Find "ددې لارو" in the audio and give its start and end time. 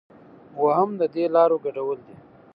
0.99-1.57